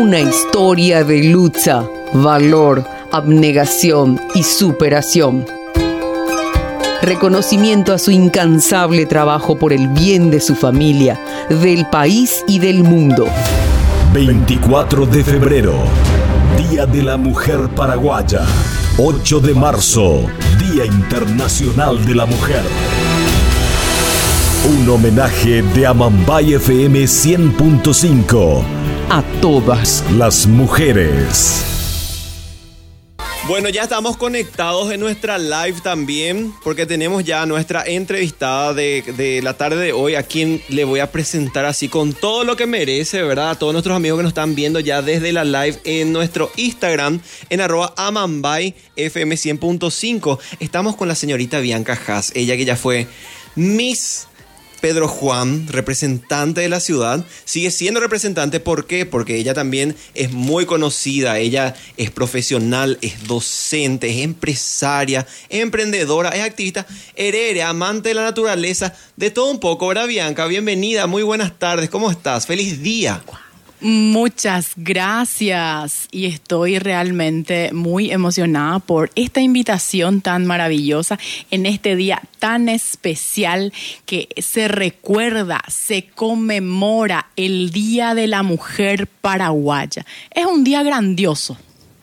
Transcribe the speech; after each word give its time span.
Una 0.00 0.18
historia 0.18 1.04
de 1.04 1.24
lucha, 1.24 1.84
valor, 2.14 2.82
abnegación 3.12 4.18
y 4.34 4.42
superación. 4.44 5.44
Reconocimiento 7.02 7.92
a 7.92 7.98
su 7.98 8.10
incansable 8.10 9.04
trabajo 9.04 9.58
por 9.58 9.74
el 9.74 9.88
bien 9.88 10.30
de 10.30 10.40
su 10.40 10.54
familia, 10.54 11.20
del 11.50 11.84
país 11.84 12.42
y 12.48 12.60
del 12.60 12.82
mundo. 12.82 13.26
24 14.14 15.04
de 15.04 15.22
febrero, 15.22 15.74
Día 16.56 16.86
de 16.86 17.02
la 17.02 17.18
Mujer 17.18 17.68
Paraguaya. 17.76 18.46
8 18.96 19.40
de 19.40 19.52
marzo, 19.52 20.22
Día 20.58 20.86
Internacional 20.86 22.02
de 22.06 22.14
la 22.14 22.24
Mujer. 22.24 22.62
Un 24.66 24.88
homenaje 24.88 25.60
de 25.60 25.86
Amambay 25.86 26.54
FM 26.54 27.04
100.5 27.04 28.79
A 29.12 29.24
todas. 29.40 30.04
las 30.12 30.46
mujeres. 30.46 31.64
Bueno, 33.48 33.68
ya 33.68 33.82
estamos 33.82 34.16
conectados 34.16 34.92
en 34.92 35.00
nuestra 35.00 35.36
live 35.36 35.80
también, 35.82 36.54
porque 36.62 36.86
tenemos 36.86 37.24
ya 37.24 37.44
nuestra 37.44 37.82
entrevistada 37.84 38.72
de, 38.72 39.02
de 39.16 39.42
la 39.42 39.54
tarde 39.54 39.86
de 39.86 39.92
hoy, 39.92 40.14
a 40.14 40.22
quien 40.22 40.62
le 40.68 40.84
voy 40.84 41.00
a 41.00 41.10
presentar 41.10 41.64
así 41.64 41.88
con 41.88 42.12
todo 42.12 42.44
lo 42.44 42.54
que 42.54 42.68
merece, 42.68 43.20
¿verdad? 43.24 43.50
A 43.50 43.58
todos 43.58 43.72
nuestros 43.72 43.96
amigos 43.96 44.20
que 44.20 44.22
nos 44.22 44.30
están 44.30 44.54
viendo 44.54 44.78
ya 44.78 45.02
desde 45.02 45.32
la 45.32 45.42
live 45.42 45.80
en 45.82 46.12
nuestro 46.12 46.52
Instagram, 46.54 47.20
en 47.48 47.60
arroba 47.60 47.92
amambay 47.96 48.76
FM 48.94 49.34
100.5. 49.34 50.38
Estamos 50.60 50.94
con 50.94 51.08
la 51.08 51.16
señorita 51.16 51.58
Bianca 51.58 51.98
Haas, 52.06 52.30
ella 52.36 52.56
que 52.56 52.64
ya 52.64 52.76
fue 52.76 53.08
Miss 53.56 54.28
Pedro 54.80 55.08
Juan, 55.08 55.66
representante 55.68 56.62
de 56.62 56.68
la 56.68 56.80
ciudad, 56.80 57.24
sigue 57.44 57.70
siendo 57.70 58.00
representante. 58.00 58.60
¿Por 58.60 58.86
qué? 58.86 59.06
Porque 59.06 59.36
ella 59.36 59.54
también 59.54 59.94
es 60.14 60.32
muy 60.32 60.66
conocida. 60.66 61.38
Ella 61.38 61.74
es 61.96 62.10
profesional, 62.10 62.98
es 63.02 63.26
docente, 63.26 64.10
es 64.10 64.18
empresaria, 64.24 65.26
es 65.48 65.60
emprendedora, 65.60 66.30
es 66.30 66.42
activista, 66.42 66.86
heredera, 67.14 67.68
amante 67.68 68.10
de 68.10 68.14
la 68.14 68.22
naturaleza, 68.22 68.94
de 69.16 69.30
todo 69.30 69.50
un 69.50 69.60
poco. 69.60 69.88
¿Verdad, 69.88 70.06
Bianca? 70.06 70.46
Bienvenida, 70.46 71.06
muy 71.06 71.22
buenas 71.22 71.58
tardes. 71.58 71.90
¿Cómo 71.90 72.10
estás? 72.10 72.46
Feliz 72.46 72.82
día. 72.82 73.22
Muchas 73.82 74.72
gracias 74.76 76.08
y 76.10 76.26
estoy 76.26 76.78
realmente 76.78 77.72
muy 77.72 78.10
emocionada 78.10 78.78
por 78.78 79.10
esta 79.14 79.40
invitación 79.40 80.20
tan 80.20 80.44
maravillosa 80.44 81.18
en 81.50 81.64
este 81.64 81.96
día 81.96 82.20
tan 82.38 82.68
especial 82.68 83.72
que 84.04 84.28
se 84.36 84.68
recuerda, 84.68 85.62
se 85.68 86.08
conmemora 86.08 87.30
el 87.36 87.70
Día 87.70 88.14
de 88.14 88.26
la 88.26 88.42
Mujer 88.42 89.06
Paraguaya. 89.06 90.04
Es 90.30 90.44
un 90.44 90.62
día 90.62 90.82
grandioso. 90.82 91.56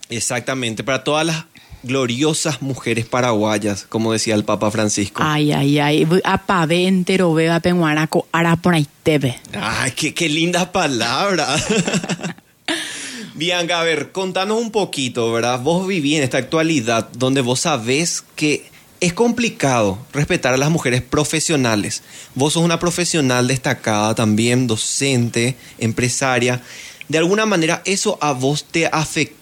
Exactamente, 0.10 0.84
para 0.84 1.04
todas 1.04 1.28
las 1.28 1.46
gloriosas 1.84 2.62
mujeres 2.62 3.06
paraguayas, 3.06 3.86
como 3.88 4.14
decía 4.14 4.36
el 4.36 4.44
Papa 4.44 4.72
Francisco. 4.72 5.22
Ay, 5.24 5.52
ay, 5.52 5.80
ay, 5.80 6.08
apabe 6.24 6.88
entero 6.88 7.34
beba 7.34 7.60
penguanaco 7.60 8.28
araponaitebe. 8.32 9.40
Ay, 9.54 9.92
qué, 9.92 10.14
qué 10.14 10.30
lindas 10.30 10.68
palabras. 10.68 11.66
Bianca, 13.36 13.80
a 13.80 13.84
ver, 13.84 14.12
contanos 14.12 14.60
un 14.60 14.72
poquito, 14.72 15.32
¿verdad? 15.32 15.60
Vos 15.62 15.88
vivís 15.88 16.18
en 16.18 16.24
esta 16.24 16.40
actualidad 16.40 17.10
donde 17.14 17.42
vos 17.42 17.60
sabés 17.60 18.24
que 18.36 18.66
es 19.00 19.14
complicado 19.14 20.00
respetar 20.12 20.56
a 20.56 20.58
las 20.58 20.72
mujeres 20.72 21.04
profesionales. 21.04 22.02
Vos 22.34 22.54
sos 22.54 22.64
una 22.64 22.80
profesional 22.80 23.48
destacada 23.48 24.16
también, 24.16 24.66
docente, 24.66 25.56
empresaria. 25.78 26.64
De 27.08 27.20
alguna 27.20 27.46
manera, 27.46 27.84
¿eso 27.86 28.18
a 28.22 28.32
vos 28.32 28.66
te 28.66 28.88
afectó 28.88 29.38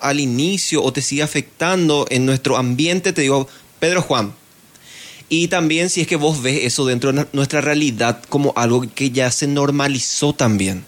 al 0.00 0.20
inicio 0.20 0.82
o 0.82 0.92
te 0.92 1.02
sigue 1.02 1.22
afectando 1.22 2.06
en 2.10 2.26
nuestro 2.26 2.56
ambiente? 2.56 3.12
Te 3.12 3.22
digo, 3.22 3.48
Pedro 3.78 4.02
Juan, 4.02 4.32
y 5.28 5.48
también 5.48 5.90
si 5.90 6.00
es 6.00 6.06
que 6.06 6.16
vos 6.16 6.42
ves 6.42 6.64
eso 6.64 6.86
dentro 6.86 7.12
de 7.12 7.26
nuestra 7.32 7.60
realidad 7.60 8.22
como 8.28 8.52
algo 8.56 8.84
que 8.94 9.10
ya 9.10 9.30
se 9.30 9.46
normalizó 9.46 10.32
también. 10.32 10.84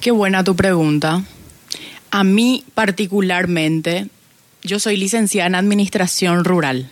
Qué 0.00 0.10
buena 0.10 0.44
tu 0.44 0.54
pregunta. 0.54 1.24
A 2.10 2.24
mí 2.24 2.64
particularmente, 2.74 4.08
yo 4.62 4.78
soy 4.78 4.96
licenciada 4.96 5.48
en 5.48 5.54
Administración 5.54 6.44
Rural 6.44 6.90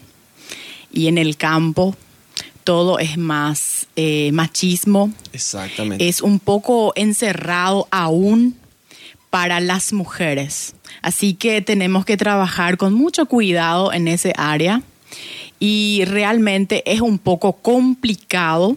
y 0.93 1.09
en 1.09 1.19
el 1.19 1.37
campo 1.37 1.97
todo 2.65 2.99
es 2.99 3.17
más 3.17 3.87
eh, 3.95 4.31
machismo, 4.33 5.13
Exactamente. 5.33 6.09
es 6.09 6.21
un 6.21 6.41
poco 6.41 6.93
encerrado 6.97 7.87
aún 7.91 8.57
para 9.31 9.61
las 9.61 9.93
mujeres. 9.93 10.75
Así 11.03 11.35
que 11.35 11.63
tenemos 11.63 12.05
que 12.05 12.17
trabajar 12.17 12.77
con 12.77 12.95
mucho 12.95 13.27
cuidado 13.27 13.93
en 13.93 14.09
ese 14.09 14.33
área 14.37 14.83
y 15.59 16.05
realmente 16.07 16.83
es 16.91 17.01
un 17.01 17.19
poco 17.19 17.53
complicado 17.55 18.77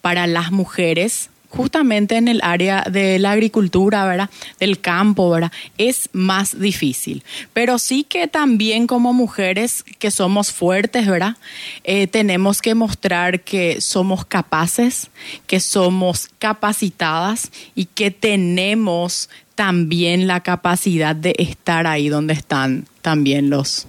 para 0.00 0.26
las 0.26 0.52
mujeres 0.52 1.30
justamente 1.48 2.16
en 2.16 2.28
el 2.28 2.40
área 2.42 2.82
de 2.82 3.18
la 3.18 3.32
agricultura, 3.32 4.04
¿verdad? 4.04 4.30
Del 4.60 4.80
campo, 4.80 5.30
¿verdad? 5.30 5.52
Es 5.78 6.10
más 6.12 6.58
difícil. 6.58 7.24
Pero 7.52 7.78
sí 7.78 8.04
que 8.04 8.28
también 8.28 8.86
como 8.86 9.12
mujeres 9.12 9.84
que 9.98 10.10
somos 10.10 10.52
fuertes, 10.52 11.06
¿verdad? 11.06 11.36
Eh, 11.84 12.06
tenemos 12.06 12.60
que 12.60 12.74
mostrar 12.74 13.40
que 13.40 13.80
somos 13.80 14.24
capaces, 14.26 15.10
que 15.46 15.60
somos 15.60 16.28
capacitadas 16.38 17.50
y 17.74 17.86
que 17.86 18.10
tenemos 18.10 19.30
también 19.56 20.28
la 20.28 20.44
capacidad 20.44 21.16
de 21.16 21.34
estar 21.38 21.88
ahí 21.88 22.08
donde 22.08 22.34
están 22.34 22.86
también 23.02 23.50
los 23.50 23.86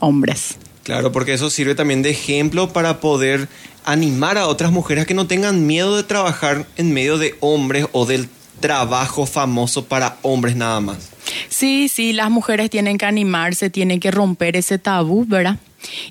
hombres. 0.00 0.58
Claro, 0.82 1.10
porque 1.10 1.32
eso 1.32 1.48
sirve 1.48 1.74
también 1.74 2.02
de 2.02 2.10
ejemplo 2.10 2.72
para 2.72 3.00
poder 3.00 3.48
animar 3.84 4.36
a 4.36 4.48
otras 4.48 4.72
mujeres 4.72 5.04
a 5.04 5.06
que 5.06 5.14
no 5.14 5.26
tengan 5.26 5.66
miedo 5.66 5.96
de 5.96 6.02
trabajar 6.02 6.66
en 6.76 6.92
medio 6.92 7.18
de 7.18 7.34
hombres 7.40 7.86
o 7.92 8.04
del 8.04 8.28
trabajo 8.60 9.26
famoso 9.26 9.86
para 9.86 10.18
hombres 10.22 10.56
nada 10.56 10.80
más. 10.80 11.10
Sí, 11.48 11.88
sí, 11.88 12.12
las 12.12 12.30
mujeres 12.30 12.70
tienen 12.70 12.98
que 12.98 13.06
animarse, 13.06 13.70
tienen 13.70 14.00
que 14.00 14.10
romper 14.10 14.56
ese 14.56 14.78
tabú, 14.78 15.24
¿verdad? 15.26 15.58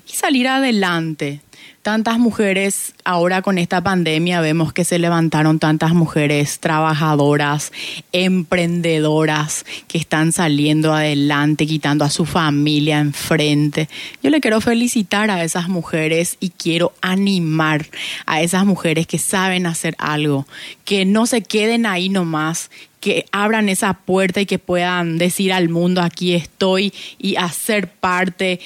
Y 0.06 0.12
salir 0.12 0.48
adelante. 0.48 1.40
Tantas 1.86 2.18
mujeres, 2.18 2.94
ahora 3.04 3.42
con 3.42 3.58
esta 3.58 3.80
pandemia 3.80 4.40
vemos 4.40 4.72
que 4.72 4.82
se 4.82 4.98
levantaron 4.98 5.60
tantas 5.60 5.94
mujeres 5.94 6.58
trabajadoras, 6.58 7.70
emprendedoras, 8.10 9.64
que 9.86 9.96
están 9.96 10.32
saliendo 10.32 10.92
adelante, 10.92 11.64
quitando 11.64 12.04
a 12.04 12.10
su 12.10 12.24
familia 12.24 12.98
enfrente. 12.98 13.88
Yo 14.20 14.30
le 14.30 14.40
quiero 14.40 14.60
felicitar 14.60 15.30
a 15.30 15.44
esas 15.44 15.68
mujeres 15.68 16.38
y 16.40 16.50
quiero 16.50 16.92
animar 17.02 17.86
a 18.26 18.40
esas 18.42 18.66
mujeres 18.66 19.06
que 19.06 19.18
saben 19.18 19.64
hacer 19.64 19.94
algo, 19.98 20.44
que 20.84 21.04
no 21.04 21.26
se 21.26 21.42
queden 21.42 21.86
ahí 21.86 22.08
nomás, 22.08 22.68
que 22.98 23.26
abran 23.30 23.68
esa 23.68 23.92
puerta 23.92 24.40
y 24.40 24.46
que 24.46 24.58
puedan 24.58 25.18
decir 25.18 25.52
al 25.52 25.68
mundo 25.68 26.02
aquí 26.02 26.34
estoy 26.34 26.92
y 27.16 27.36
hacer 27.36 27.92
parte. 27.92 28.58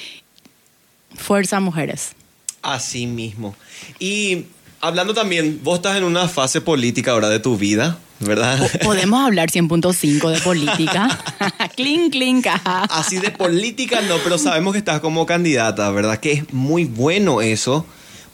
Fuerza 1.13 1.59
mujeres. 1.59 2.15
Así 2.61 3.07
mismo. 3.07 3.55
Y 3.99 4.45
hablando 4.81 5.13
también, 5.13 5.59
vos 5.63 5.75
estás 5.77 5.97
en 5.97 6.03
una 6.03 6.27
fase 6.27 6.61
política 6.61 7.11
ahora 7.11 7.29
de 7.29 7.39
tu 7.39 7.57
vida, 7.57 7.97
¿verdad? 8.19 8.59
Po- 8.59 8.79
Podemos 8.85 9.25
hablar 9.25 9.49
100.5 9.49 10.29
de 10.29 10.39
política. 10.41 11.19
clink, 11.75 12.11
clink. 12.11 12.47
ajá. 12.47 12.83
Así 12.83 13.17
de 13.17 13.31
política 13.31 14.01
no, 14.01 14.17
pero 14.23 14.37
sabemos 14.37 14.73
que 14.73 14.79
estás 14.79 14.99
como 14.99 15.25
candidata, 15.25 15.89
¿verdad? 15.91 16.19
Que 16.19 16.33
es 16.33 16.53
muy 16.53 16.85
bueno 16.85 17.41
eso, 17.41 17.85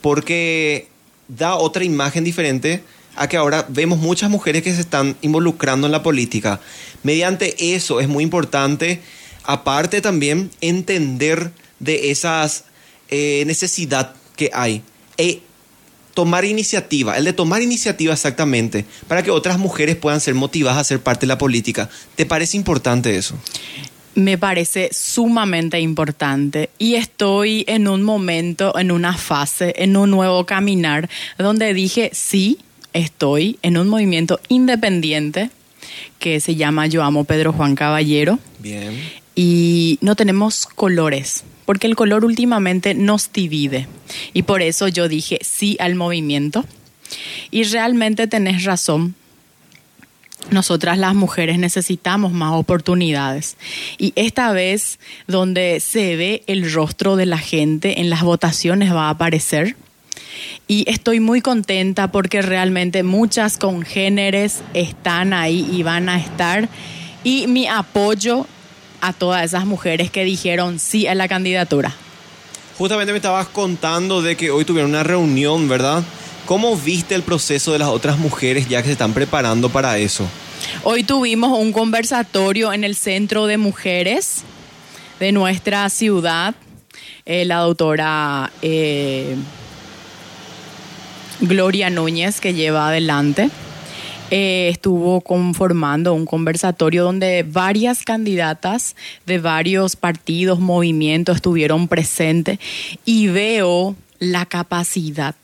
porque 0.02 0.88
da 1.28 1.56
otra 1.56 1.84
imagen 1.84 2.24
diferente 2.24 2.84
a 3.16 3.28
que 3.28 3.38
ahora 3.38 3.66
vemos 3.70 3.98
muchas 4.00 4.30
mujeres 4.30 4.62
que 4.64 4.74
se 4.74 4.82
están 4.82 5.16
involucrando 5.22 5.88
en 5.88 5.92
la 5.92 6.04
política. 6.04 6.60
Mediante 7.04 7.74
eso 7.76 8.00
es 8.00 8.08
muy 8.08 8.24
importante, 8.24 9.02
aparte 9.44 10.02
también, 10.02 10.52
entender 10.62 11.52
de 11.80 12.12
esas 12.12 12.66
eh, 13.10 13.44
necesidad 13.46 14.14
que 14.36 14.50
hay. 14.54 14.82
E 15.18 15.42
tomar 16.18 16.46
iniciativa, 16.46 17.16
el 17.16 17.26
de 17.26 17.34
tomar 17.34 17.62
iniciativa 17.62 18.12
exactamente, 18.12 18.86
para 19.08 19.22
que 19.22 19.30
otras 19.30 19.60
mujeres 19.60 19.96
puedan 19.96 20.20
ser 20.20 20.34
motivadas 20.34 20.80
a 20.80 20.84
ser 20.84 21.00
parte 21.00 21.22
de 21.22 21.28
la 21.28 21.38
política. 21.38 21.90
¿Te 22.16 22.26
parece 22.26 22.58
importante 22.58 23.16
eso? 23.16 23.36
Me 24.16 24.40
parece 24.40 24.90
sumamente 24.92 25.80
importante 25.80 26.72
y 26.80 26.96
estoy 26.96 27.66
en 27.68 27.88
un 27.88 28.02
momento, 28.02 28.76
en 28.80 28.92
una 28.92 29.16
fase, 29.16 29.76
en 29.78 29.96
un 29.96 30.10
nuevo 30.10 30.44
caminar 30.48 31.08
donde 31.38 31.72
dije 31.76 32.10
sí, 32.14 32.58
estoy 32.94 33.60
en 33.62 33.78
un 33.78 33.88
movimiento 33.88 34.40
independiente 34.50 35.52
que 36.20 36.40
se 36.40 36.56
llama 36.56 36.88
Yo 36.88 37.04
Amo 37.04 37.24
Pedro 37.24 37.54
Juan 37.54 37.76
Caballero 37.76 38.40
Bien. 38.60 39.00
y 39.36 39.98
no 40.02 40.16
tenemos 40.16 40.66
colores, 40.66 41.44
porque 41.66 41.88
el 41.88 41.96
color 41.96 42.26
últimamente 42.26 42.94
nos 42.94 43.32
divide. 43.32 43.88
Y 44.34 44.44
por 44.44 44.62
eso 44.62 44.88
yo 44.88 45.08
dije 45.08 45.40
sí 45.42 45.78
al 45.80 45.96
movimiento. 45.96 46.66
Y 47.52 47.64
realmente 47.64 48.28
tenés 48.28 48.64
razón. 48.64 49.16
nosotras 50.52 50.98
las 50.98 51.14
mujeres 51.14 51.60
necesitamos 51.60 52.32
más 52.32 52.54
oportunidades. 52.54 53.58
Y 53.98 54.14
esta 54.16 54.52
vez 54.52 55.00
donde 55.28 55.80
se 55.80 56.16
ve 56.16 56.44
el 56.48 56.72
rostro 56.72 57.16
de 57.16 57.26
la 57.26 57.38
gente 57.38 58.00
en 58.00 58.10
las 58.10 58.24
votaciones 58.24 58.94
va 58.94 59.08
a 59.08 59.12
aparecer. 59.12 59.76
Y 60.68 60.84
estoy 60.90 61.20
muy 61.20 61.42
contenta 61.42 62.12
porque 62.12 62.42
realmente 62.42 63.04
muchas 63.04 63.58
congéneres 63.58 64.62
están 64.74 65.34
ahí 65.34 65.68
y 65.72 65.84
van 65.84 66.10
a 66.10 66.20
estar. 66.20 66.70
Y 67.24 67.48
mi 67.48 67.68
apoyo 67.68 68.46
a 69.02 69.14
todas 69.14 69.44
esas 69.44 69.66
mujeres 69.66 70.12
que 70.12 70.24
dijeron 70.26 70.80
sí 70.80 71.08
a 71.08 71.16
la 71.16 71.28
candidatura. 71.28 71.96
Justamente 72.78 73.12
me 73.12 73.18
estabas 73.18 73.48
contando 73.48 74.22
de 74.22 74.36
que 74.36 74.52
hoy 74.52 74.66
tuvieron 74.66 74.92
una 74.92 75.04
reunión, 75.04 75.68
¿verdad? 75.68 76.04
¿Cómo 76.46 76.78
viste 76.78 77.16
el 77.16 77.24
proceso 77.24 77.74
de 77.74 77.80
las 77.80 77.90
otras 77.90 78.18
mujeres 78.18 78.70
ya 78.70 78.82
que 78.82 78.88
se 78.88 78.92
están 78.94 79.14
preparando 79.14 79.70
para 79.70 79.98
eso? 79.98 80.28
Hoy 80.84 81.04
tuvimos 81.04 81.58
un 81.58 81.72
conversatorio 81.72 82.72
en 82.74 82.84
el 82.84 82.96
Centro 82.96 83.48
de 83.48 83.58
Mujeres 83.58 84.44
de 85.20 85.32
nuestra 85.32 85.90
ciudad. 85.90 86.56
Eh, 87.26 87.46
la 87.46 87.58
doctora 87.58 88.52
eh, 88.62 89.36
Gloria 91.40 91.90
Núñez, 91.90 92.42
que 92.42 92.54
lleva 92.54 92.88
adelante, 92.88 93.50
eh, 94.30 94.70
estuvo 94.70 95.22
conformando 95.22 96.14
un 96.14 96.26
conversatorio 96.26 97.04
donde 97.04 97.44
varias 97.44 98.04
candidatas 98.04 98.96
de 99.26 99.40
varios 99.40 99.96
partidos, 99.96 100.60
movimientos 100.60 101.38
estuvieron 101.38 101.88
presentes 101.88 102.60
y 103.06 103.28
veo 103.28 103.96
la 104.20 104.46
capacidad 104.46 105.36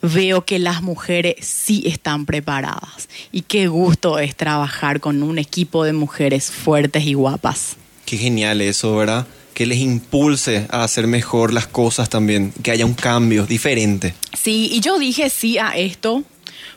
veo 0.00 0.44
que 0.44 0.58
las 0.58 0.82
mujeres 0.82 1.36
sí 1.40 1.82
están 1.86 2.26
preparadas 2.26 3.08
y 3.30 3.42
qué 3.42 3.68
gusto 3.68 4.18
es 4.18 4.36
trabajar 4.36 5.00
con 5.00 5.22
un 5.22 5.38
equipo 5.38 5.84
de 5.84 5.92
mujeres 5.92 6.50
fuertes 6.50 7.04
y 7.04 7.14
guapas. 7.14 7.76
Qué 8.04 8.16
genial 8.16 8.60
eso, 8.60 8.96
¿verdad? 8.96 9.26
Que 9.54 9.66
les 9.66 9.78
impulse 9.78 10.66
a 10.70 10.84
hacer 10.84 11.06
mejor 11.06 11.52
las 11.52 11.66
cosas 11.66 12.08
también, 12.08 12.52
que 12.62 12.70
haya 12.70 12.86
un 12.86 12.94
cambio 12.94 13.46
diferente. 13.46 14.14
Sí, 14.42 14.68
y 14.72 14.80
yo 14.80 14.98
dije 14.98 15.30
sí 15.30 15.58
a 15.58 15.76
esto 15.76 16.24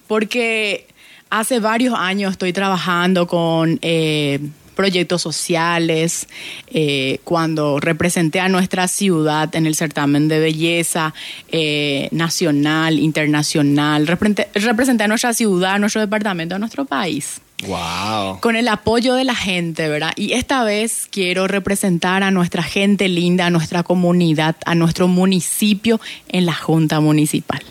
porque 0.06 0.86
hace 1.32 1.60
varios 1.60 1.96
años 1.98 2.34
estoy 2.34 2.54
trabajando 2.54 3.26
con... 3.26 3.80
Eh, 3.82 4.40
proyectos 4.76 5.22
sociales, 5.22 6.28
eh, 6.68 7.20
cuando 7.24 7.80
representé 7.80 8.42
a 8.42 8.50
nuestra 8.50 8.90
ciudad 8.90 9.56
en 9.56 9.68
el 9.68 9.76
certamen 9.76 10.28
de 10.28 10.40
belleza 10.40 11.14
eh, 11.50 12.10
nacional, 12.12 13.00
internacional, 13.00 14.06
representé, 14.06 14.50
representé 14.54 15.06
a 15.06 15.08
nuestra 15.08 15.34
ciudad, 15.34 15.76
a 15.76 15.80
nuestro 15.80 16.02
departamento, 16.02 16.56
a 16.56 16.60
nuestro 16.60 16.84
país. 16.84 17.40
Wow. 17.68 18.40
Con 18.40 18.56
el 18.56 18.68
apoyo 18.68 19.16
de 19.16 19.24
la 19.24 19.36
gente, 19.36 19.88
¿verdad? 19.90 20.12
Y 20.16 20.34
esta 20.34 20.64
vez 20.64 21.08
quiero 21.10 21.48
representar 21.48 22.24
a 22.24 22.32
nuestra 22.32 22.64
gente 22.64 23.08
linda, 23.08 23.48
a 23.48 23.50
nuestra 23.50 23.84
comunidad, 23.84 24.56
a 24.66 24.76
nuestro 24.76 25.08
municipio 25.08 26.00
en 26.28 26.46
la 26.46 26.54
Junta 26.54 27.00
Municipal. 27.00 27.62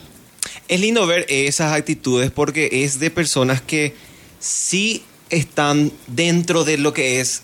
Es 0.69 0.81
lindo 0.81 1.06
ver 1.06 1.26
esas 1.29 1.73
actitudes 1.73 2.31
porque 2.31 2.69
es 2.85 2.99
de 2.99 3.11
personas 3.11 3.61
que 3.61 3.94
sí 4.38 5.02
están 5.31 5.93
dentro 6.06 6.64
de 6.64 6.79
lo 6.79 6.93
que 6.93 7.20
es 7.20 7.43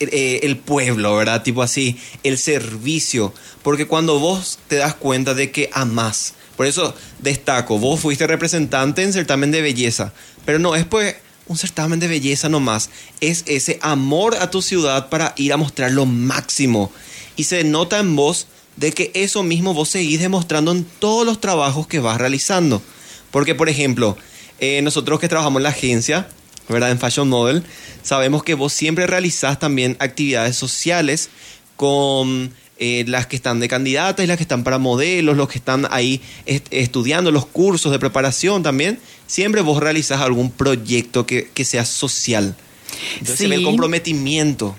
eh, 0.00 0.40
el 0.42 0.56
pueblo, 0.56 1.16
¿verdad? 1.16 1.42
Tipo 1.42 1.62
así, 1.62 1.98
el 2.22 2.38
servicio. 2.38 3.32
Porque 3.62 3.86
cuando 3.86 4.18
vos 4.18 4.58
te 4.68 4.76
das 4.76 4.94
cuenta 4.94 5.34
de 5.34 5.50
que 5.50 5.70
amás, 5.72 6.34
por 6.56 6.66
eso 6.66 6.94
destaco, 7.20 7.78
vos 7.78 8.00
fuiste 8.00 8.26
representante 8.26 9.02
en 9.02 9.12
certamen 9.12 9.50
de 9.50 9.62
belleza, 9.62 10.12
pero 10.44 10.58
no 10.58 10.76
es 10.76 10.84
pues 10.84 11.16
un 11.46 11.56
certamen 11.56 12.00
de 12.00 12.08
belleza 12.08 12.48
nomás, 12.48 12.90
es 13.20 13.44
ese 13.46 13.78
amor 13.82 14.36
a 14.36 14.50
tu 14.50 14.62
ciudad 14.62 15.08
para 15.08 15.34
ir 15.36 15.52
a 15.52 15.56
mostrar 15.56 15.92
lo 15.92 16.06
máximo. 16.06 16.90
Y 17.36 17.44
se 17.44 17.64
nota 17.64 17.98
en 17.98 18.16
vos 18.16 18.46
de 18.76 18.92
que 18.92 19.10
eso 19.14 19.42
mismo 19.42 19.74
vos 19.74 19.90
seguís 19.90 20.20
demostrando 20.20 20.72
en 20.72 20.84
todos 20.84 21.26
los 21.26 21.40
trabajos 21.40 21.86
que 21.86 22.00
vas 22.00 22.18
realizando. 22.18 22.82
Porque, 23.30 23.54
por 23.54 23.68
ejemplo, 23.68 24.16
eh, 24.60 24.80
nosotros 24.82 25.20
que 25.20 25.28
trabajamos 25.28 25.60
en 25.60 25.64
la 25.64 25.68
agencia, 25.70 26.28
¿verdad? 26.68 26.90
En 26.90 26.98
Fashion 26.98 27.28
Model, 27.28 27.64
sabemos 28.02 28.42
que 28.42 28.54
vos 28.54 28.72
siempre 28.72 29.06
realizás 29.06 29.58
también 29.58 29.96
actividades 30.00 30.56
sociales 30.56 31.30
con 31.76 32.52
eh, 32.78 33.04
las 33.06 33.26
que 33.26 33.36
están 33.36 33.60
de 33.60 33.68
candidatas 33.68 34.24
y 34.24 34.26
las 34.26 34.36
que 34.36 34.42
están 34.42 34.64
para 34.64 34.78
modelos, 34.78 35.36
los 35.36 35.48
que 35.48 35.58
están 35.58 35.86
ahí 35.90 36.20
estudiando 36.46 37.30
los 37.30 37.46
cursos 37.46 37.92
de 37.92 37.98
preparación 37.98 38.62
también. 38.62 38.98
Siempre 39.26 39.60
vos 39.60 39.80
realizás 39.80 40.20
algún 40.20 40.50
proyecto 40.50 41.26
que, 41.26 41.48
sea 41.64 41.84
social. 41.84 42.56
Entonces 43.18 43.50
el 43.50 43.62
comprometimiento. 43.62 44.76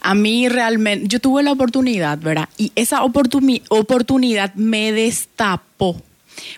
A 0.00 0.14
mí 0.14 0.48
realmente, 0.48 1.08
yo 1.08 1.20
tuve 1.20 1.42
la 1.42 1.52
oportunidad, 1.52 2.18
¿verdad? 2.18 2.48
Y 2.58 2.72
esa 2.74 3.02
oportunidad 3.02 4.54
me 4.54 4.92
destapó 4.92 6.00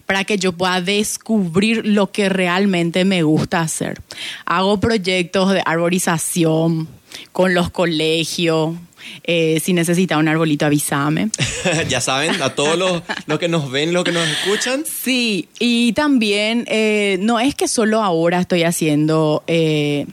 para 0.06 0.24
que 0.24 0.38
yo 0.38 0.52
pueda 0.52 0.80
descubrir 0.80 1.86
lo 1.86 2.10
que 2.10 2.28
realmente 2.28 3.04
me 3.04 3.22
gusta 3.22 3.60
hacer. 3.60 4.00
Hago 4.44 4.80
proyectos 4.80 5.52
de 5.52 5.62
arborización 5.64 6.88
con 7.32 7.54
los 7.54 7.70
colegios. 7.70 8.74
Eh, 9.22 9.60
si 9.62 9.72
necesita 9.72 10.18
un 10.18 10.28
arbolito, 10.28 10.66
avísame. 10.66 11.30
ya 11.88 12.00
saben, 12.00 12.40
a 12.42 12.54
todos 12.54 12.78
los, 12.78 13.38
que 13.38 13.48
nos 13.48 13.70
ven, 13.70 13.92
los 13.92 14.04
que 14.04 14.12
nos 14.12 14.28
escuchan. 14.28 14.84
Sí, 14.84 15.48
y 15.58 15.92
también 15.92 16.64
eh, 16.68 17.18
no 17.20 17.40
es 17.40 17.54
que 17.54 17.68
solo 17.68 18.02
ahora 18.02 18.40
estoy 18.40 18.62
haciendo 18.64 19.42
eh, 19.46 20.06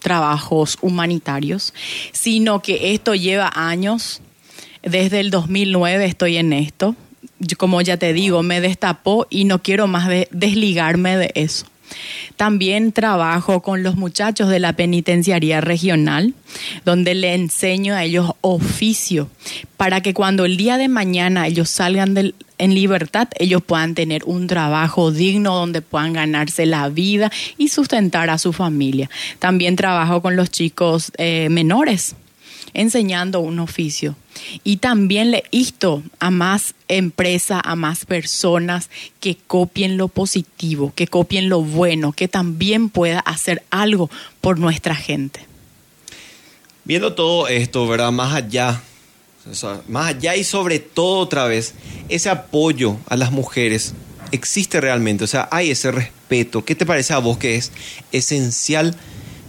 trabajos 0.00 0.78
humanitarios, 0.80 1.74
sino 2.12 2.62
que 2.62 2.94
esto 2.94 3.14
lleva 3.14 3.52
años. 3.54 4.20
Desde 4.82 5.20
el 5.20 5.30
2009 5.30 6.04
estoy 6.04 6.36
en 6.36 6.52
esto 6.52 6.94
como 7.58 7.80
ya 7.82 7.96
te 7.96 8.12
digo, 8.12 8.42
me 8.42 8.60
destapó 8.60 9.26
y 9.30 9.44
no 9.44 9.62
quiero 9.62 9.86
más 9.86 10.08
desligarme 10.30 11.16
de 11.16 11.30
eso. 11.34 11.66
También 12.36 12.92
trabajo 12.92 13.62
con 13.62 13.82
los 13.82 13.96
muchachos 13.96 14.48
de 14.48 14.58
la 14.58 14.74
penitenciaría 14.74 15.60
regional, 15.60 16.34
donde 16.84 17.14
le 17.14 17.34
enseño 17.34 17.94
a 17.94 18.04
ellos 18.04 18.32
oficio, 18.40 19.28
para 19.76 20.00
que 20.00 20.14
cuando 20.14 20.44
el 20.44 20.56
día 20.56 20.76
de 20.78 20.88
mañana 20.88 21.46
ellos 21.46 21.70
salgan 21.70 22.34
en 22.58 22.74
libertad, 22.74 23.28
ellos 23.38 23.62
puedan 23.62 23.94
tener 23.94 24.22
un 24.24 24.46
trabajo 24.46 25.10
digno 25.10 25.54
donde 25.54 25.82
puedan 25.82 26.12
ganarse 26.12 26.66
la 26.66 26.88
vida 26.88 27.30
y 27.58 27.68
sustentar 27.68 28.30
a 28.30 28.38
su 28.38 28.52
familia. 28.52 29.10
También 29.38 29.76
trabajo 29.76 30.22
con 30.22 30.36
los 30.36 30.50
chicos 30.50 31.12
eh, 31.18 31.48
menores 31.50 32.16
enseñando 32.74 33.40
un 33.40 33.60
oficio. 33.60 34.16
Y 34.64 34.78
también 34.78 35.30
le 35.30 35.44
insto 35.52 36.02
a 36.18 36.30
más 36.30 36.74
empresas, 36.88 37.60
a 37.64 37.76
más 37.76 38.04
personas 38.04 38.90
que 39.20 39.36
copien 39.46 39.96
lo 39.96 40.08
positivo, 40.08 40.92
que 40.94 41.06
copien 41.06 41.48
lo 41.48 41.62
bueno, 41.62 42.12
que 42.12 42.28
también 42.28 42.90
pueda 42.90 43.20
hacer 43.20 43.62
algo 43.70 44.10
por 44.40 44.58
nuestra 44.58 44.94
gente. 44.94 45.40
Viendo 46.84 47.14
todo 47.14 47.48
esto, 47.48 47.86
¿verdad? 47.86 48.12
Más 48.12 48.34
allá, 48.34 48.82
más 49.88 50.06
allá 50.08 50.36
y 50.36 50.44
sobre 50.44 50.80
todo 50.80 51.18
otra 51.18 51.46
vez, 51.46 51.74
ese 52.08 52.28
apoyo 52.28 52.98
a 53.06 53.16
las 53.16 53.30
mujeres 53.30 53.94
existe 54.32 54.80
realmente, 54.80 55.24
o 55.24 55.26
sea, 55.26 55.48
hay 55.50 55.70
ese 55.70 55.92
respeto. 55.92 56.64
¿Qué 56.64 56.74
te 56.74 56.84
parece 56.84 57.12
a 57.14 57.18
vos 57.18 57.38
que 57.38 57.56
es 57.56 57.72
esencial 58.12 58.94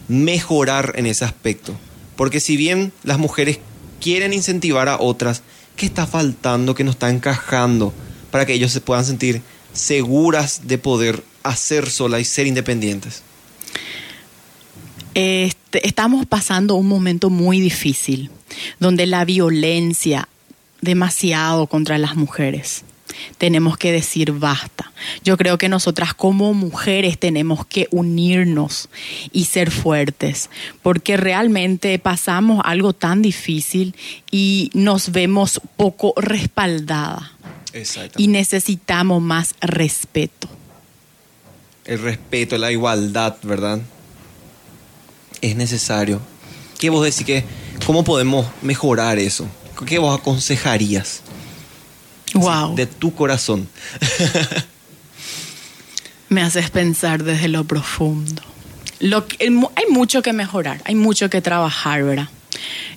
mejorar 0.08 0.94
en 0.96 1.08
ese 1.08 1.26
aspecto? 1.26 1.74
Porque 2.16 2.40
si 2.40 2.58
bien 2.58 2.92
las 3.04 3.18
mujeres 3.18 3.60
quieren 4.02 4.34
incentivar 4.34 4.90
a 4.90 5.00
otras, 5.00 5.42
¿qué 5.76 5.86
está 5.86 6.08
faltando, 6.08 6.76
que 6.76 6.84
no 6.84 6.92
está 6.92 7.10
encajando 7.10 7.94
para 8.32 8.46
que 8.46 8.54
ellos 8.54 8.72
se 8.72 8.82
puedan 8.82 9.06
sentir 9.06 9.42
seguras 9.74 10.68
de 10.68 10.78
poder 10.78 11.24
hacer 11.44 11.90
sola 11.90 12.20
y 12.20 12.26
ser 12.26 12.48
independientes? 12.48 13.24
Este, 15.14 15.88
estamos 15.88 16.26
pasando 16.26 16.76
un 16.76 16.88
momento 16.88 17.30
muy 17.30 17.60
difícil, 17.60 18.30
donde 18.80 19.06
la 19.06 19.24
violencia 19.24 20.28
demasiado 20.82 21.68
contra 21.68 21.98
las 21.98 22.16
mujeres 22.16 22.84
tenemos 23.38 23.78
que 23.78 23.92
decir 23.92 24.32
basta. 24.32 24.92
Yo 25.24 25.38
creo 25.38 25.58
que 25.58 25.70
nosotras 25.70 26.14
como 26.14 26.54
mujeres 26.54 27.20
tenemos 27.20 27.66
que 27.66 27.88
unirnos 27.92 28.90
y 29.32 29.46
ser 29.46 29.72
fuertes, 29.72 30.50
porque 30.82 31.18
realmente 31.18 31.98
pasamos 32.00 32.62
algo 32.64 32.94
tan 32.94 33.22
difícil 33.22 33.96
y 34.32 34.70
nos 34.74 35.12
vemos 35.12 35.62
poco 35.76 36.14
respaldada. 36.18 37.32
Y 38.18 38.28
necesitamos 38.28 39.22
más 39.22 39.54
respeto. 39.60 40.48
El 41.84 42.02
respeto, 42.02 42.58
la 42.58 42.72
igualdad, 42.72 43.36
¿verdad? 43.44 43.82
Es 45.42 45.56
necesario. 45.56 46.22
¿Qué 46.80 46.90
vos 46.90 47.04
decís 47.04 47.26
que, 47.26 47.44
cómo 47.86 48.04
podemos 48.04 48.48
mejorar 48.62 49.20
eso? 49.20 49.46
¿Qué 49.86 50.00
vos 50.00 50.18
aconsejarías? 50.18 51.22
Wow. 52.36 52.76
De 52.76 52.86
tu 52.86 53.16
corazón. 53.16 53.68
Me 56.30 56.42
haces 56.42 56.70
pensar 56.70 57.24
desde 57.24 57.48
lo 57.48 57.64
profundo. 57.66 58.42
Lo 59.00 59.28
que- 59.28 59.38
hay 59.46 59.86
mucho 59.92 60.22
que 60.22 60.34
mejorar, 60.34 60.82
hay 60.86 60.96
mucho 60.96 61.30
que 61.30 61.42
trabajar, 61.42 62.04
¿verdad? 62.04 62.30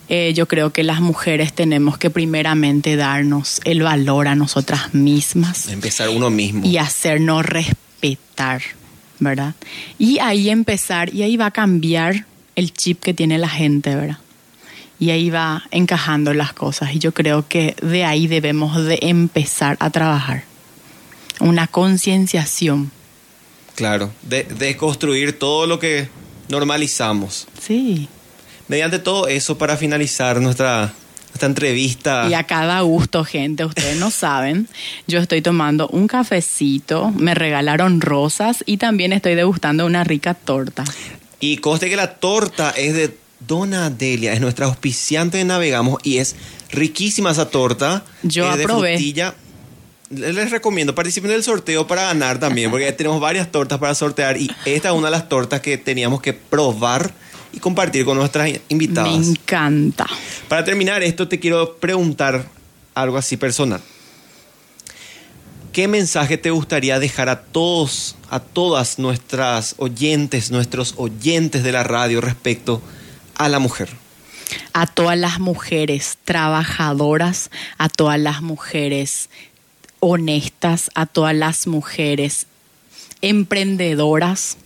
Eh, 0.09 0.33
yo 0.35 0.49
creo 0.49 0.73
que 0.73 0.83
las 0.83 1.01
mujeres 1.01 1.53
tenemos 1.53 1.99
que 1.99 2.09
primeramente 2.11 2.97
darnos 2.97 3.61
el 3.65 3.83
valor 3.83 4.29
a 4.29 4.35
nosotras 4.35 4.95
mismas 4.95 5.69
Empezar 5.69 6.09
uno 6.09 6.31
mismo. 6.31 6.65
y 6.65 6.79
hacernos 6.79 7.45
respetar, 7.45 8.63
¿verdad? 9.19 9.55
Y 9.99 10.19
ahí 10.21 10.49
empezar, 10.49 11.13
y 11.15 11.23
ahí 11.23 11.37
va 11.37 11.47
a 11.47 11.51
cambiar 11.51 12.25
el 12.57 12.73
chip 12.73 13.03
que 13.03 13.13
tiene 13.13 13.37
la 13.39 13.49
gente, 13.49 13.95
¿verdad? 13.95 14.19
Y 14.99 15.11
ahí 15.11 15.31
va 15.31 15.63
encajando 15.71 16.35
las 16.35 16.53
cosas. 16.53 16.95
Y 16.95 16.99
yo 16.99 17.13
creo 17.13 17.47
que 17.47 17.77
de 17.83 18.05
ahí 18.05 18.27
debemos 18.27 18.85
de 18.85 18.99
empezar 19.03 19.77
a 19.81 19.91
trabajar. 19.91 20.45
Una 21.41 21.69
concienciación. 21.69 22.91
Claro, 23.77 24.11
de, 24.23 24.43
de 24.43 24.77
construir 24.77 25.39
todo 25.39 25.67
lo 25.67 25.79
que 25.79 26.09
normalizamos. 26.49 27.47
Sí. 27.61 28.09
Mediante 28.67 28.99
todo 28.99 29.29
eso, 29.29 29.57
para 29.57 29.77
finalizar 29.77 30.41
nuestra, 30.41 30.93
nuestra 31.29 31.47
entrevista. 31.47 32.27
Y 32.29 32.35
a 32.35 32.45
cada 32.45 32.81
gusto, 32.81 33.25
gente, 33.25 33.65
ustedes 33.65 33.97
no 33.99 34.11
saben. 34.13 34.69
Yo 35.07 35.21
estoy 35.21 35.43
tomando 35.43 35.89
un 35.89 36.07
cafecito, 36.07 37.11
me 37.11 37.35
regalaron 37.35 38.01
rosas 38.01 38.63
y 38.67 38.79
también 38.79 39.13
estoy 39.13 39.37
degustando 39.37 39.87
una 39.87 40.05
rica 40.05 40.35
torta. 40.35 40.85
Y 41.41 41.59
conste 41.59 41.89
que 41.89 41.97
la 41.97 42.15
torta 42.15 42.71
es 42.71 42.95
de 42.95 43.17
Dona 43.41 43.91
Delia, 43.91 44.33
es 44.33 44.41
nuestra 44.41 44.67
auspiciante 44.67 45.39
de 45.39 45.45
Navegamos 45.45 46.01
y 46.03 46.19
es 46.19 46.37
riquísima 46.71 47.31
esa 47.31 47.51
torta. 47.51 48.05
Yo 48.23 48.51
es 48.51 48.57
de 48.59 48.65
aprobé. 48.65 48.95
frutilla. 48.95 49.35
Les 50.11 50.35
les 50.35 50.51
recomiendo, 50.51 50.95
participen 50.95 51.31
del 51.31 51.43
sorteo 51.43 51.87
para 51.87 52.05
ganar 52.05 52.41
también, 52.41 52.71
porque 52.71 52.91
tenemos 52.93 53.21
varias 53.21 53.53
tortas 53.53 53.79
para 53.79 53.95
sortear 53.95 54.39
y 54.39 54.51
esta 54.65 54.89
es 54.89 54.95
una 54.95 55.09
de 55.09 55.11
las 55.13 55.29
tortas 55.29 55.61
que 55.61 55.77
teníamos 55.77 56.23
que 56.23 56.33
probar 56.33 57.13
y 57.53 57.59
compartir 57.59 58.07
con 58.07 58.17
nuestras 58.17 58.51
invitadas. 58.69 59.19
Me 59.19 59.27
encanta. 59.27 60.07
Para 60.49 60.65
terminar 60.65 61.03
esto, 61.03 61.29
te 61.29 61.39
quiero 61.39 61.77
preguntar 61.77 62.47
algo 62.95 63.19
así 63.19 63.37
personal. 63.37 63.83
¿Qué 65.73 65.87
mensaje 65.89 66.39
te 66.39 66.51
gustaría 66.51 66.99
dejar 66.99 67.29
a 67.29 67.43
todos, 67.43 68.17
a 68.31 68.41
todas 68.41 68.99
nuestras 68.99 69.75
oyentes, 69.77 70.51
nuestros 70.51 70.95
oyentes 70.97 71.63
de 71.63 71.73
la 71.73 71.85
radio 71.85 72.21
respecto 72.21 72.83
a 72.83 72.98
la 73.47 73.59
mujer? 73.59 73.89
a 74.73 74.87
todas 74.87 75.19
las 75.19 75.41
mujeres 75.41 76.19
trabajadoras, 76.25 77.51
a 77.77 77.89
todas 77.89 78.19
las 78.19 78.43
mujeres 78.43 79.29
honestas, 80.01 80.91
a 80.95 81.07
todas 81.07 81.35
las 81.35 81.67
mujeres 81.67 82.47
emprendedoras, 83.21 84.59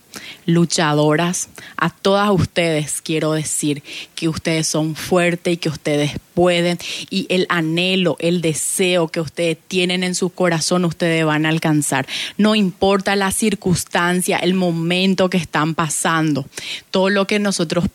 luchadoras, 0.44 1.48
a 1.78 1.88
todas 1.88 2.28
ustedes 2.30 3.00
quiero 3.00 3.32
decir 3.32 3.82
que 4.14 4.28
ustedes 4.28 4.66
son 4.66 4.94
fuertes 4.94 5.54
y 5.54 5.56
que 5.56 5.70
ustedes 5.70 6.12
pueden 6.34 6.78
y 7.08 7.26
el 7.30 7.46
anhelo, 7.48 8.16
el 8.18 8.42
deseo 8.42 9.08
que 9.08 9.20
ustedes 9.20 9.56
tienen 9.68 10.04
en 10.04 10.14
su 10.14 10.28
corazón 10.28 10.84
ustedes 10.84 11.24
van 11.24 11.46
a 11.46 11.48
alcanzar. 11.48 12.06
No 12.36 12.54
importa 12.54 13.16
la 13.16 13.30
circunstancia, 13.30 14.36
el 14.36 14.52
momento 14.52 15.30
que 15.30 15.38
están 15.38 15.74
pasando, 15.74 16.44
todo 16.90 17.08
lo 17.08 17.26
que 17.26 17.38
nosotros 17.38 17.86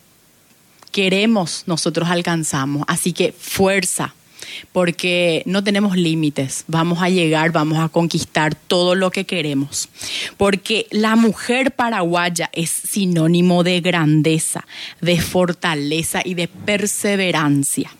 queremos, 0.98 1.62
nosotros 1.66 2.08
alcanzamos. 2.10 2.82
Así 2.88 3.12
que 3.12 3.30
fuerza, 3.30 4.16
porque 4.72 5.44
no 5.46 5.62
tenemos 5.62 5.96
límites. 5.96 6.64
Vamos 6.66 7.00
a 7.00 7.08
llegar, 7.08 7.52
vamos 7.52 7.78
a 7.78 7.88
conquistar 7.88 8.56
todo 8.56 8.96
lo 8.96 9.12
que 9.12 9.24
queremos. 9.24 9.88
Porque 10.36 10.88
la 10.90 11.14
mujer 11.14 11.70
paraguaya 11.70 12.50
es 12.52 12.70
sinónimo 12.70 13.62
de 13.62 13.80
grandeza, 13.80 14.66
de 15.00 15.20
fortaleza 15.20 16.20
y 16.24 16.34
de 16.34 16.48
perseverancia. 16.48 17.92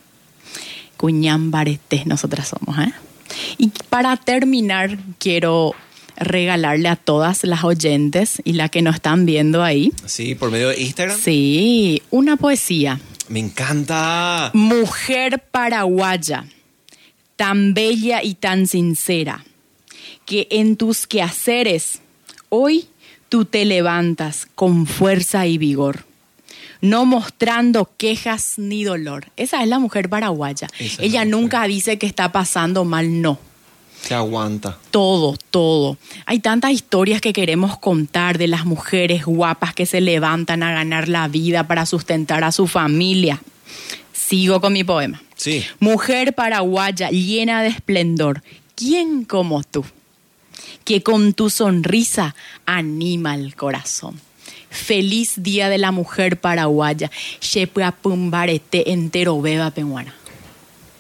Cuñambaretes 0.97 2.05
nosotras 2.05 2.49
somos, 2.49 2.81
¿eh? 2.81 2.93
Y 3.59 3.71
para 3.91 4.17
terminar, 4.17 4.99
quiero 5.21 5.77
regalarle 6.19 6.89
a 6.89 6.97
todas 6.97 7.45
las 7.45 7.65
oyentes 7.65 8.41
y 8.45 8.53
las 8.55 8.71
que 8.71 8.83
nos 8.83 8.97
están 8.97 9.25
viendo 9.27 9.63
ahí, 9.63 9.93
Sí, 10.07 10.35
por 10.35 10.51
medio 10.51 10.69
de 10.69 10.81
Instagram. 10.81 11.19
sí, 11.19 12.03
una 12.11 12.37
poesía. 12.37 13.01
Me 13.29 13.41
encanta. 13.41 14.51
Mujer 14.55 15.45
paraguaya, 15.51 16.47
tan 17.37 17.75
bella 17.75 18.23
y 18.23 18.35
tan 18.35 18.67
sincera, 18.67 19.45
que 20.25 20.47
en 20.51 20.77
tus 20.77 21.07
quehaceres 21.07 22.01
hoy 22.49 22.87
tú 23.29 23.45
te 23.45 23.65
levantas 23.65 24.47
con 24.55 24.87
fuerza 24.87 25.47
y 25.47 25.59
vigor, 25.59 26.05
no 26.81 27.05
mostrando 27.05 27.91
quejas 27.99 28.55
ni 28.57 28.85
dolor. 28.85 29.27
Esa 29.37 29.63
es 29.63 29.69
la 29.69 29.79
mujer 29.79 30.09
paraguaya. 30.09 30.69
Esa 30.79 31.03
Ella 31.03 31.21
mujer. 31.25 31.29
nunca 31.41 31.65
dice 31.67 31.99
que 31.99 32.07
está 32.07 32.33
pasando 32.33 32.85
mal, 32.85 33.21
no. 33.21 33.39
Se 34.03 34.15
aguanta. 34.15 34.79
Todo, 34.91 35.37
todo. 35.51 35.99
Hay 36.27 36.39
tantas 36.41 36.73
historias 36.73 37.21
que 37.21 37.33
queremos 37.33 37.79
contar 37.79 38.39
de 38.39 38.49
las 38.49 38.65
mujeres 38.65 39.25
guapas 39.25 39.75
que 39.75 39.87
se 39.87 40.01
levantan 40.01 40.63
a 40.63 40.73
ganar 40.73 41.09
la 41.09 41.29
vida 41.29 41.67
para 41.67 41.85
sustentar 41.85 42.45
a 42.45 42.53
su 42.53 42.67
familia. 42.67 43.41
Sigo 44.13 44.61
con 44.61 44.73
mi 44.73 44.85
poema. 44.85 45.23
Sí. 45.37 45.65
Mujer 45.79 46.35
paraguaya 46.35 47.11
llena 47.11 47.63
de 47.63 47.69
esplendor, 47.69 48.43
¿quién 48.75 49.25
como 49.25 49.63
tú? 49.63 49.85
Que 50.85 51.03
con 51.03 51.35
tu 51.35 51.51
sonrisa 51.51 52.35
anima 52.67 53.35
el 53.35 53.55
corazón. 53.55 54.21
Feliz 54.71 55.35
Día 55.43 55.69
de 55.69 55.79
la 55.79 55.93
Mujer 55.93 56.41
Paraguaya. 56.41 57.11
Shepapumbarete 57.41 58.93
entero 58.93 59.41
beba 59.41 59.71
penguana. 59.71 60.15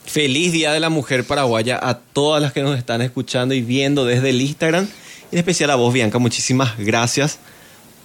Feliz 0.08 0.52
Día 0.52 0.72
de 0.72 0.80
la 0.80 0.88
Mujer 0.88 1.24
Paraguaya 1.24 1.78
a 1.80 1.98
todas 1.98 2.40
las 2.40 2.54
que 2.54 2.62
nos 2.62 2.78
están 2.78 3.02
escuchando 3.02 3.52
y 3.52 3.60
viendo 3.60 4.06
desde 4.06 4.30
el 4.30 4.40
Instagram. 4.40 4.88
En 5.30 5.38
especial 5.38 5.70
a 5.70 5.74
vos, 5.74 5.92
Bianca, 5.92 6.18
muchísimas 6.18 6.78
gracias 6.78 7.38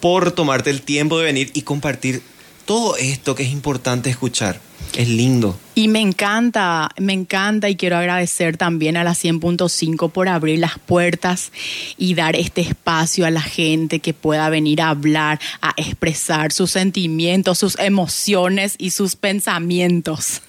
por 0.02 0.34
tomarte 0.34 0.70
el 0.70 0.82
tiempo 0.82 1.18
de 1.18 1.24
venir 1.24 1.52
y 1.54 1.62
compartir 1.62 2.22
todo 2.66 2.98
esto 2.98 3.36
que 3.36 3.44
es 3.44 3.54
importante 3.54 4.10
escuchar. 4.10 4.60
Es 4.98 5.08
lindo. 5.08 5.58
Y 5.76 5.88
me 5.88 6.02
encanta, 6.02 6.90
me 6.98 7.14
encanta 7.14 7.70
y 7.70 7.78
quiero 7.78 7.96
agradecer 7.96 8.58
también 8.58 8.98
a 8.98 9.06
la 9.06 9.12
100.5 9.12 10.12
por 10.12 10.28
abrir 10.28 10.60
las 10.60 10.78
puertas 10.80 11.54
y 11.98 12.16
dar 12.16 12.36
este 12.36 12.62
espacio 12.62 13.26
a 13.26 13.32
la 13.32 13.42
gente 13.42 14.00
que 14.00 14.14
pueda 14.14 14.50
venir 14.50 14.82
a 14.82 14.90
hablar, 14.90 15.40
a 15.62 15.74
expresar 15.78 16.52
sus 16.52 16.72
sentimientos, 16.72 17.60
sus 17.60 17.80
emociones 17.80 18.76
y 18.78 18.90
sus 18.90 19.16
pensamientos. 19.16 20.42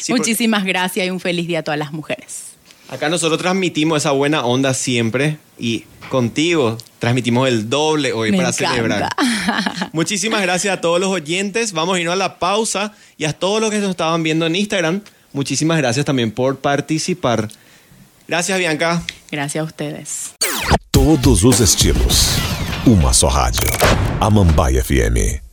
Sí, 0.00 0.12
Muchísimas 0.12 0.64
gracias 0.64 1.06
y 1.06 1.10
un 1.10 1.20
feliz 1.20 1.46
día 1.46 1.60
a 1.60 1.62
todas 1.62 1.78
las 1.78 1.92
mujeres. 1.92 2.52
Acá 2.88 3.08
nosotros 3.08 3.40
transmitimos 3.40 3.98
esa 4.02 4.10
buena 4.10 4.44
onda 4.44 4.74
siempre 4.74 5.38
y 5.58 5.84
contigo 6.10 6.76
transmitimos 6.98 7.48
el 7.48 7.70
doble 7.70 8.12
hoy 8.12 8.30
Me 8.30 8.36
para 8.36 8.50
encanta. 8.50 8.70
celebrar. 8.70 9.08
Muchísimas 9.92 10.42
gracias 10.42 10.76
a 10.76 10.80
todos 10.80 11.00
los 11.00 11.08
oyentes. 11.10 11.72
Vamos 11.72 11.96
a 11.96 12.00
irnos 12.00 12.12
a 12.12 12.16
la 12.16 12.38
pausa 12.38 12.92
y 13.16 13.24
a 13.24 13.32
todos 13.32 13.60
los 13.60 13.70
que 13.70 13.78
nos 13.78 13.90
estaban 13.90 14.22
viendo 14.22 14.46
en 14.46 14.56
Instagram. 14.56 15.00
Muchísimas 15.32 15.78
gracias 15.78 16.04
también 16.04 16.30
por 16.30 16.58
participar. 16.58 17.48
Gracias, 18.28 18.58
Bianca. 18.58 19.02
Gracias 19.30 19.62
a 19.62 19.64
ustedes. 19.64 20.32
Todos 20.90 21.44
os 21.44 21.60
estilos. 21.60 22.28
Uma 22.84 23.12
só 23.14 23.28
rádio. 23.28 23.68
Amambai 24.20 24.76
FM. 24.76 25.51